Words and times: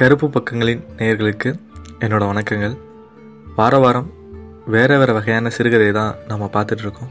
கருப்பு 0.00 0.26
பக்கங்களின் 0.34 0.82
நேயர்களுக்கு 0.98 1.50
என்னோட 2.04 2.22
வணக்கங்கள். 2.30 2.74
வார 3.56 3.78
வாரம் 3.82 4.08
வேறு 4.74 4.94
வேறு 5.00 5.12
வகையான 5.16 5.50
சிறுகதை 5.56 5.88
தான் 5.98 6.14
நம்ம 6.30 6.48
பார்த்துட்ருக்கோம் 6.54 7.10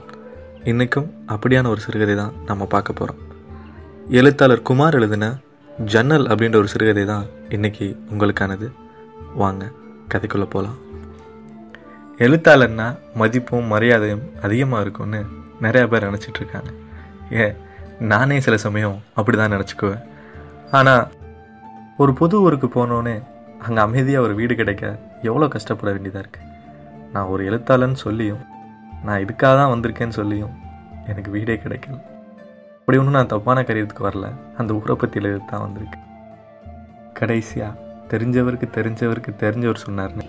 இன்றைக்கும் 0.71 1.07
அப்படியான 1.33 1.69
ஒரு 1.73 1.81
சிறுகதை 1.85 2.15
தான் 2.21 2.33
நம்ம 2.49 2.67
பார்க்க 2.73 2.97
போகிறோம் 2.99 3.19
எழுத்தாளர் 4.19 4.65
குமார் 4.69 4.97
எழுதின 4.99 5.29
ஜன்னல் 5.93 6.25
அப்படின்ற 6.31 6.59
ஒரு 6.61 6.71
சிறுகதை 6.73 7.05
தான் 7.11 7.27
இன்றைக்கி 7.57 7.87
உங்களுக்கானது. 8.11 8.69
வாங்க 9.43 9.69
கதைக்குள்ளே 10.13 10.49
போகலாம் 10.55 10.79
எழுத்தாளர்னா 12.27 12.89
மதிப்பும் 13.21 13.71
மரியாதையும் 13.75 14.25
அதிகமாக 14.47 14.83
இருக்கும்னு 14.87 15.21
நிறையா 15.67 15.87
பேர் 15.93 16.09
நினச்சிட்டு 16.09 16.39
இருக்காங்க. 16.43 16.71
ஏன் 17.43 17.55
நானே 18.11 18.39
சில 18.47 18.57
சமயம் 18.67 18.99
அப்படி 19.19 19.37
தான் 19.37 19.55
நினச்சிக்குவேன். 19.57 20.05
ஆனால் 20.77 21.03
ஒரு 22.01 22.11
புது 22.19 22.35
ஊருக்கு 22.45 22.67
போனோன்னே 22.75 23.15
அங்கே 23.65 23.81
அமைதியாக 23.85 24.25
ஒரு 24.25 24.33
வீடு 24.39 24.53
கிடைக்க 24.59 24.85
எவ்வளோ 25.29 25.47
கஷ்டப்பட 25.55 25.89
வேண்டியதாக 25.95 26.23
இருக்குது 26.23 26.47
நான் 27.13 27.31
ஒரு 27.33 27.41
எழுத்தாளன்னு 27.49 27.99
சொல்லியும் 28.05 28.41
நான் 29.07 29.21
இதுக்காக 29.23 29.53
தான் 29.59 29.71
வந்திருக்கேன்னு 29.73 30.17
சொல்லியும் 30.19 30.53
எனக்கு 31.11 31.29
வீடே 31.35 31.55
கிடைக்கல. 31.63 31.97
அப்படி 32.79 32.99
ஒன்றும் 33.01 33.17
நான் 33.17 33.31
தப்பான 33.33 33.63
கரியத்துக்கு 33.69 34.07
வரல. 34.07 34.27
அந்த 34.59 34.71
ஊரை 34.79 34.95
பற்றி 35.01 35.19
எழுதி 35.21 35.43
தான் 35.51 35.65
வந்திருக்கு 35.65 35.99
கடைசியாக 37.19 37.79
தெரிஞ்சவருக்கு 38.11 38.67
தெரிஞ்சவருக்கு 38.77 39.31
தெரிஞ்சவர் 39.43 39.83
சொன்னார்னு 39.85 40.25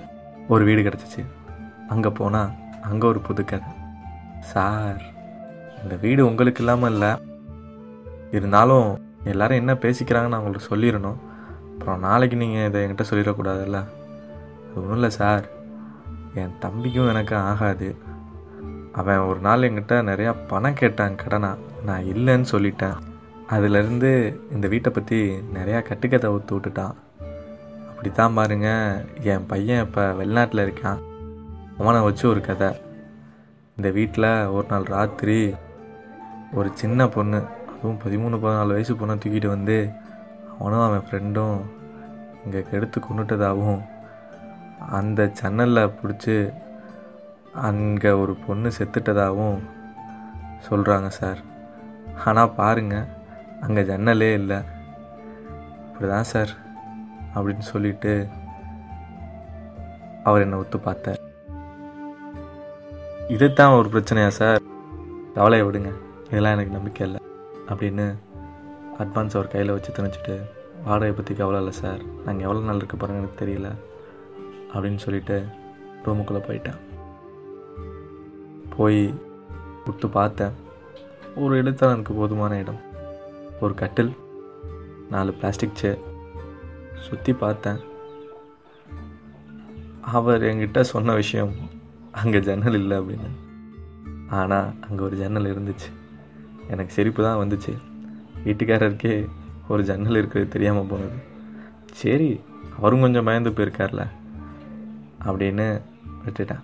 ஒரு 0.53 0.63
வீடு 0.69 0.83
கிடச்சிச்சு. 0.87 1.23
அங்கே 1.95 2.11
போனால் 2.21 2.55
அங்கே 2.91 3.07
ஒரு 3.13 3.23
புது 3.29 3.43
கதை. 3.51 3.73
சார் 4.53 5.03
இந்த 5.83 5.95
வீடு 6.07 6.23
உங்களுக்கு 6.31 6.63
இல்லாமல் 6.65 6.93
இல்லை. 6.95 7.13
இருந்தாலும் 8.39 8.89
எல்லாரும் 9.33 9.61
என்ன 9.63 9.73
பேசிக்கிறாங்கன்னு 9.85 10.37
நான் 10.37 10.73
சொல்லிடணும். 10.73 11.21
அப்புறம் 11.83 12.01
நாளைக்கு 12.01 12.37
நீங்கள் 12.37 12.67
இதை 12.67 12.85
என்கிட்ட 12.85 13.13
சொல்லிடக்கூடாதுல்ல? 13.13 13.75
அது 13.75 14.77
ஒன்றும் 14.77 14.93
இல்லை 14.93 15.11
சார். 15.11 15.49
என் 16.35 16.55
தம்பிக்கும் 16.61 17.09
எனக்கு 17.09 17.37
ஆகாது. 17.37 17.97
அவன் 18.93 19.19
ஒரு 19.19 19.41
நாள் 19.41 19.61
என்கிட்ட 19.61 19.95
நிறையா 20.11 20.35
பணம் 20.49 20.75
கேட்டான் 20.75 21.17
கடனா. 21.17 21.55
நான் 21.85 22.03
இல்லைன்னு 22.03 22.45
சொல்லிட்டேன். 22.51 22.97
அதுலேருந்து 23.51 24.37
இந்த 24.53 24.69
வீட்டை 24.69 24.93
பற்றி 24.93 25.31
நிறையா 25.55 25.83
கட்டுக்கதை 25.83 26.31
ஒத்து 26.31 26.57
விட்டுட்டான். 26.57 26.95
அப்படி 27.89 28.11
தான் 28.13 28.35
பாருங்கள் 28.35 29.05
என் 29.21 29.47
பையன் 29.47 29.85
இப்போ 29.85 30.13
வெளிநாட்டில் 30.13 30.67
இருக்கான். 30.67 30.99
அவனை 31.79 32.01
வச்சு 32.01 32.29
ஒரு 32.29 32.41
கதை. 32.41 32.81
இந்த 33.77 33.91
வீட்டில் 33.91 34.47
ஒரு 34.47 34.67
நாள் 34.71 34.83
ராத்திரி 34.83 35.55
ஒரு 36.53 36.71
சின்ன 36.75 37.09
பொண்ணு 37.09 37.43
அதுவும் 37.79 38.01
பதிமூணு 38.05 38.37
பதினாலு 38.37 38.67
வயசு 38.67 38.95
பொண்ணை 38.95 39.21
தூக்கிட்டு 39.25 39.47
வந்து 39.47 39.91
அவனும் 40.59 40.87
அவன் 40.87 41.07
ஃப்ரெண்டும் 41.07 41.59
இங்கே 42.45 42.61
கெடுத்து 42.71 42.99
கொண்டுட்டதாகவும் 43.01 43.83
அந்த 44.99 45.27
ஜன்னலில் 45.41 45.95
பிடிச்சி 45.99 46.37
அங்கே 47.69 48.11
ஒரு 48.23 48.35
பொண்ணு 48.47 48.69
செத்துட்டதாகவும் 48.79 49.59
சொல்கிறாங்க 50.69 51.09
சார் 51.21 51.41
ஆனால் 52.25 52.55
பாருங்கள் 52.61 53.11
அங்கே 53.65 53.83
ஜன்னலே 53.91 54.31
இல்லை. 54.41 54.59
இப்படிதான் 55.87 56.31
சார் 56.33 56.53
அப்படின்னு 57.35 57.65
சொல்லிட்டு 57.73 58.13
அவர் 60.29 60.45
என்னை 60.45 60.59
ஒத்து 60.59 60.79
பார்த்தார். 60.79 61.21
இதுதான் 63.35 63.77
ஒரு 63.79 63.89
பிரச்சனையா 63.95 64.31
சார் 64.41 64.61
கவலையை 65.37 65.65
விடுங்க. 65.67 65.93
இதெல்லாம் 66.31 66.55
எனக்கு 66.57 66.77
நம்பிக்கை 66.77 67.07
இல்லை. 67.07 67.21
அப்படின்னு 67.71 68.07
அட்வான்ஸ் 68.99 69.37
அவர் 69.37 69.49
கையில் 69.49 69.73
வச்சு 69.73 69.93
திணிச்சிட்டு 69.93 70.43
வாடகை 70.85 71.15
பற்றி 71.15 71.35
கவலை 71.35 71.61
இல்லை 71.61 71.79
சார் 71.81 72.03
நாங்கள் 72.05 72.47
எவ்வளோ 72.47 72.65
நாள் 72.65 72.77
இருக்க 72.77 72.97
போகிறோம் 72.97 73.21
எனக்கு 73.21 73.45
தெரியல. 73.45 73.69
அப்படின்னு 74.75 74.97
சொல்லிட்டு 74.97 75.45
ரூமுக்குள்ளே 76.05 76.41
போயிட்டேன். 76.49 76.79
போய் 78.77 79.15
விட்டு 79.85 80.09
பார்த்தேன். 80.09 80.51
ஒரு 81.37 81.63
எழுத்தாளனுக்கு 81.63 82.13
போதுமான 82.13 82.59
இடம். 82.59 82.81
ஒரு 83.61 83.75
கட்டில் 83.75 84.17
நாலு 85.11 85.33
பிளாஸ்டிக் 85.33 85.81
சேர் 85.83 85.99
சுற்றி 87.01 87.33
பார்த்தேன். 87.33 87.81
அவர் 90.01 90.43
என்கிட்ட 90.43 90.81
சொன்ன 90.81 91.15
விஷயம் 91.15 91.55
அங்கே 92.13 92.41
ஜன்னல் 92.41 92.75
இல்லை 92.75 92.99
அப்படின்னு. 92.99 93.31
ஆனால் 94.29 94.71
அங்கே 94.81 95.03
ஒரு 95.03 95.17
ஜன்னல் 95.17 95.51
இருந்துச்சு. 95.55 95.91
எனக்கு 96.69 96.93
சிரிப்பு 96.93 97.23
தான் 97.23 97.49
வந்துச்சு. 97.49 97.79
வீட்டுக்காரருக்கே 98.45 99.29
ஒரு 99.69 99.85
ஜன்னல் 99.85 100.17
இருக்கிறது 100.17 100.51
தெரியாமல் 100.51 100.87
போனது 100.87 101.11
சரி 101.93 102.41
அவரும் 102.79 103.01
கொஞ்சம் 103.01 103.25
பயந்து 103.25 103.51
போயிருக்கார்ல. 103.51 104.07
அப்படின்னு 105.25 105.81
விட்டுட்டேன். 106.27 106.61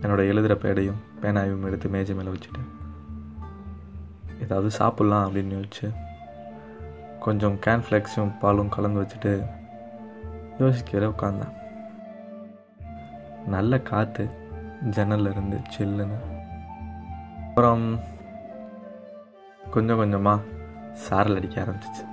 என்னோட 0.01 0.19
எழுதுகிற 0.19 0.55
பேடையும் 0.55 1.01
பேனாயும் 1.23 1.67
எடுத்து 1.67 1.89
மேஜை 1.89 2.15
மேலே 2.15 2.29
வச்சுட்டு 2.29 2.61
ஏதாவது 4.43 4.77
சாப்பிட்லாம் 4.79 5.29
அப்படின்னு 5.29 5.55
வச்சு 5.55 5.91
கொஞ்சம் 7.21 7.59
கேன் 7.67 7.83
ஃப்ளெக்ஸும் 7.89 8.39
பாலும் 8.39 8.69
கலந்து 8.69 9.01
வச்சுட்டு 9.01 9.47
யோசிக்கிற 10.59 11.13
உட்காந்தேன் 11.13 11.53
நல்ல 13.47 13.81
காற்று 13.81 14.29
ஜன்னல்ல 14.91 15.31
இருந்து 15.31 15.61
சில்லுன்னு 15.79 16.42
அப்புறம் 17.53 18.01
கொஞ்சம் 19.71 19.97
கொஞ்சமாக 19.97 20.41
சாரல் 20.95 21.37
அடிக்க 21.37 21.57
ஆரம்பிச்சிச்சு. 21.63 22.05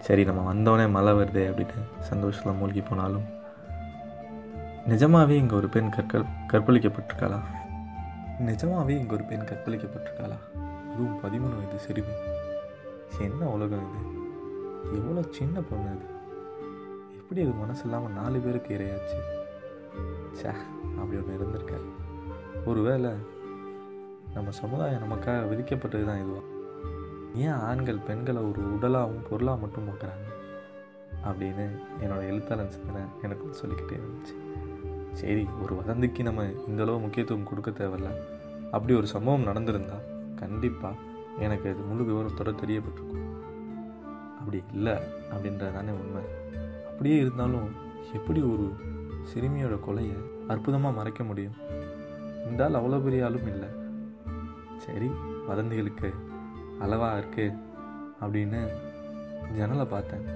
சரி 0.00 0.24
நம்ம 0.24 0.42
வந்தோடனே 0.50 0.90
மழை 0.90 1.12
வருதே 1.12 1.42
அப்படின்னு 1.50 1.82
சந்தோஷத்தில் 2.00 2.52
மூழ்கி 2.52 2.80
போனாலும் 2.80 3.24
நிஜமாகவே 4.86 5.36
இங்கே 5.36 5.54
ஒரு 5.54 5.68
பெண் 5.68 5.90
கற்கள் 5.90 6.24
கற்பழிக்கப்பட்டிருக்காளா? 6.52 7.40
நிஜமாகவே 8.38 8.98
இங்கே 8.98 9.14
ஒரு 9.14 9.24
பெண் 9.24 9.48
கற்பழிக்கப்பட்டிருக்காளா? 9.50 10.38
அதுவும் 10.92 11.18
பதிமூணு 11.24 11.56
வயது 11.56 11.78
சிறுமி 11.78 12.14
என்ன 13.18 13.44
உலகம் 13.44 13.84
இது? 13.88 14.06
எவ்வளோ 14.98 15.26
சின்ன 15.30 15.60
பொண்ணு 15.60 15.88
அது? 15.88 16.06
எப்படி 17.18 17.42
அது 17.42 17.50
மனசு 17.50 17.84
இல்லாமல் 17.84 18.12
நாலு 18.12 18.38
பேருக்கு 18.38 18.78
இரையாச்சு? 18.78 19.20
சே 20.32 20.48
அப்படி 20.98 21.20
ஒன்று 21.20 21.38
இருந்திருக்காரு. 21.40 21.90
ஒருவேளை 22.64 23.10
நம்ம 24.34 24.50
சமுதாயம் 24.50 25.02
நமக்காக 25.02 25.40
விதிக்கப்பட்டது 25.52 26.04
தான் 26.04 26.22
இதுவா 26.22 26.38
ஏன் 27.34 27.60
ஆண்கள் 27.68 27.96
பெண்களை 27.96 28.42
ஒரு 28.42 28.60
உடலாகவும் 28.74 29.28
பொருளாக 29.30 29.60
மட்டும் 29.60 29.88
பார்க்குறாங்க? 29.88 30.28
அப்படின்னு 31.24 31.70
என்னோட 32.00 32.20
எழுத்தாளன் 32.20 32.70
சிந்தனை 32.70 33.02
எனக்கு 33.22 33.54
சொல்லிக்கிட்டே 33.54 33.96
இருந்துச்சு. 33.96 34.34
சரி 35.12 35.46
ஒரு 35.62 35.74
வதந்திக்கு 35.74 36.22
நம்ம 36.22 36.44
இந்த 36.66 36.82
அளவு 36.82 37.00
முக்கியத்துவம் 37.00 37.44
கொடுக்க 37.44 37.70
தேவையில்ல. 37.70 38.10
அப்படி 38.70 38.94
ஒரு 38.94 39.06
சம்பவம் 39.06 39.46
நடந்திருந்தா 39.46 39.98
கண்டிப்பாக 40.36 40.94
எனக்கு 41.38 41.70
அது 41.70 41.78
முழு 41.78 42.04
விவரத்தோட 42.04 42.54
தெரியப்பட்டிருக்கும். 42.64 43.28
அப்படி 44.38 44.62
இல்லை 44.72 44.92
அப்படின்றது 45.32 45.72
தானே 45.72 45.90
உண்மை. 45.90 46.22
அப்படியே 46.86 47.16
இருந்தாலும் 47.16 47.68
எப்படி 48.12 48.42
ஒரு 48.42 48.72
சிறுமியோட 49.34 49.78
கொலையை 49.88 50.16
அற்புதமாக 50.48 50.96
மறைக்க 50.96 51.24
முடியும்? 51.24 51.54
இந்த 52.50 52.64
ஆள் 52.64 52.72
அவ்வளோ 52.72 53.02
பெரிய 53.02 53.24
ஆளும் 53.24 53.46
இல்லை. 53.46 53.68
சரி 54.84 55.08
வதந்திகளுக்கு 55.48 56.08
அளவாக 56.80 57.18
இருக்கு 57.18 57.46
அப்படின்னு 58.22 58.60
ஜன்னலை 59.56 59.84
பார்த்தேன். 59.84 60.26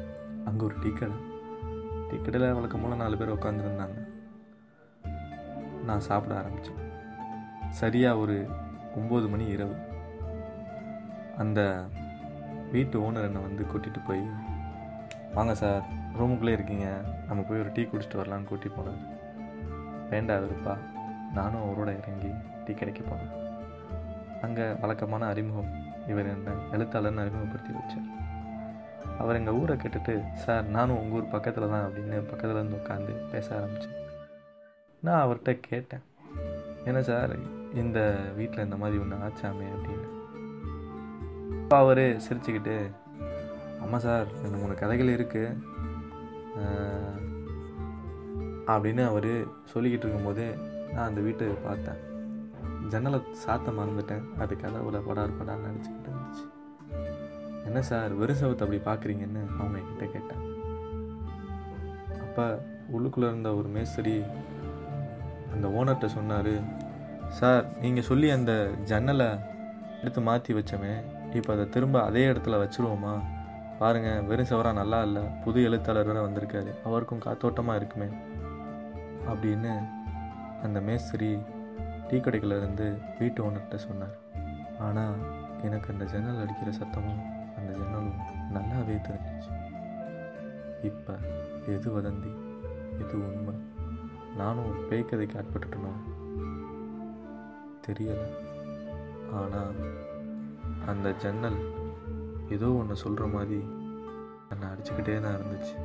அங்கே 0.48 0.64
ஒரு 0.64 0.76
டீ 0.82 0.90
கடை. 0.92 1.16
டீ 2.08 2.16
கடையில் 2.16 2.56
வழக்கம் 2.56 2.82
போல் 2.82 3.00
நாலு 3.02 3.16
பேர் 3.16 3.34
உட்காந்துருந்தாங்க 3.34 3.98
நான் 5.88 6.06
சாப்பிட 6.08 6.34
ஆரம்பித்தேன் 6.38 6.82
சரியாக 7.80 8.18
ஒரு 8.18 8.36
ஒம்பது 8.98 9.28
மணி 9.28 9.46
இரவு. 9.54 9.76
அந்த 11.38 11.60
வீட்டு 12.72 12.96
ஓனர் 13.00 13.26
என்னை 13.28 13.42
வந்து 13.46 13.64
கூட்டிகிட்டு 13.72 14.00
போய் 14.06 14.22
வாங்க 15.34 15.54
சார் 15.54 15.82
ரூமுக்குள்ளே 16.18 16.56
இருக்கீங்க. 16.58 16.88
நம்ம 17.26 17.42
போய் 17.42 17.60
ஒரு 17.60 17.72
டீ 17.72 17.82
குடிச்சிட்டு 17.82 18.20
வரலான்னு 18.20 18.44
கூட்டி 18.44 18.68
போனார். 18.68 19.02
வேண்டா 20.10 20.36
இருப்பா 20.36 20.76
நானும் 21.32 21.64
அவரோட 21.64 21.90
இறங்கி 22.02 22.30
டீ 22.64 22.74
கடைக்கு 22.74 23.04
போனேன். 23.04 23.32
அங்கே 24.44 24.66
வழக்கமான 24.82 25.26
அறிமுகம் 25.32 25.72
இவர் 26.12 26.30
என்ன 26.34 26.54
எழுத்தாளர்னு 26.76 27.22
அறிமுகப்படுத்தி 27.24 27.72
வச்சார். 27.78 28.08
அவர் 29.20 29.38
எங்கள் 29.40 29.58
ஊரை 29.60 29.74
கேட்டுட்டு 29.82 30.14
சார் 30.44 30.64
நானும் 30.76 30.98
உங்கள் 31.00 31.16
ஊர் 31.18 31.32
பக்கத்தில் 31.34 31.72
தான் 31.74 31.84
அப்படின்னு 31.86 32.16
பக்கத்தில் 32.30 32.58
இருந்து 32.58 32.80
உட்காந்து 32.80 33.12
பேச 33.32 33.46
ஆரம்பித்தேன் 33.58 34.00
நான் 35.02 35.22
அவர்கிட்ட 35.24 35.52
கேட்டேன் 35.68 36.04
என்ன 36.88 37.00
சார் 37.10 37.32
இந்த 37.82 37.98
வீட்டில் 38.38 38.64
இந்த 38.66 38.76
மாதிரி 38.82 38.96
ஒன்று 39.02 39.22
ஆச்சாமே 39.26 39.66
அப்படின்னு. 39.74 40.08
இப்போ 41.62 41.76
அவர் 41.84 42.04
சிரிச்சுக்கிட்டு 42.26 42.76
ஆமாம் 43.84 44.04
சார் 44.06 44.26
ரெண்டு 44.42 44.58
மூணு 44.62 44.74
கதைகள் 44.82 45.14
இருக்குது 45.16 45.54
அப்படின்னு 48.74 49.02
அவர் 49.10 49.32
சொல்லிக்கிட்டு 49.72 50.04
இருக்கும்போது 50.06 50.44
நான் 50.92 51.08
அந்த 51.08 51.20
வீட்டை 51.26 51.46
பார்த்தேன். 51.68 52.00
ஜன்னலை 52.88 53.20
சாத்த 53.46 53.68
மறந்துட்டேன். 53.78 54.38
அது 54.38 54.56
கதவுல 54.56 55.00
படார் 55.06 55.38
படான்னு 55.38 55.70
நினச்சிக்கிட்டு 55.70 56.10
இருந்துச்சு. 56.10 56.44
என்ன 57.64 57.82
சார் 57.82 58.12
வெறும் 58.12 58.40
அப்படி 58.40 58.76
பார்க்குறீங்கன்னு 58.76 59.42
அவங்க 59.58 59.78
என்கிட்ட 59.78 60.10
கேட்டேன் 60.10 60.42
அப்போ 62.20 62.62
உள்ளுக்குள்ளே 62.92 63.22
இருந்த 63.22 63.54
ஒரு 63.54 63.68
மேஸ்திரி 63.68 64.22
அந்த 65.52 65.68
ஓனர்கிட்ட 65.68 66.06
சொன்னார் 66.06 66.82
சார் 67.28 67.66
நீங்கள் 67.80 68.04
சொல்லி 68.04 68.30
அந்த 68.30 68.70
ஜன்னலை 68.84 69.38
எடுத்து 70.00 70.20
மாற்றி 70.20 70.54
வச்சோமே 70.54 71.04
இப்போ 71.34 71.52
அதை 71.52 71.68
திரும்ப 71.68 72.02
அதே 72.02 72.26
இடத்துல 72.26 72.58
வச்சுருவோமா? 72.64 73.22
பாருங்கள் 73.78 74.22
வெறும் 74.22 74.46
சவராக 74.46 74.72
நல்லா 74.72 75.02
இல்லை 75.02 75.22
புது 75.44 75.62
எழுத்தாளர் 75.62 76.06
வேறு 76.06 76.28
வந்திருக்காரு 76.28 76.74
அவருக்கும் 76.84 77.18
காத்தோட்டமாக 77.18 77.76
இருக்குமே. 77.76 78.08
அப்படின்னு 79.28 79.72
அந்த 80.62 80.80
மேஸ்திரி 80.80 81.38
டீ 82.08 82.16
கடைக்கிலேருந்து 82.18 82.86
வீட்டு 83.18 83.50
ஓனர்கிட்ட 83.50 83.76
சொன்னார். 83.76 84.16
ஆனால் 84.78 85.16
எனக்கு 85.62 85.92
அந்த 85.92 86.04
ஜன்னல் 86.04 86.42
அடிக்கிற 86.42 86.70
சத்தமும் 86.70 87.22
அந்த 87.56 87.70
ஜன்னலும் 87.72 88.18
நல்லாவே 88.54 88.96
தெரிஞ்சிச்சு. 89.08 89.52
இப்போ 90.82 91.14
எது 91.66 92.00
வதந்தி 92.00 92.32
எது 92.98 93.14
உண்மை? 93.28 93.54
நானும் 94.36 94.88
பேய் 94.88 95.04
கதைக்கு 95.04 95.38
ஆட்பட்டுட்டனோ? 95.38 95.92
தெரியலை. 97.86 98.28
ஆனால் 99.32 99.74
அந்த 100.86 101.12
ஜன்னல் 101.12 101.58
ஏதோ 102.48 102.72
ஒன்று 102.72 102.96
சொல்கிற 102.96 103.26
மாதிரி 103.26 103.60
என்னை 104.48 104.68
அடிச்சுக்கிட்டே 104.68 105.20
தான் 105.20 105.36
இருந்துச்சு. 105.36 105.76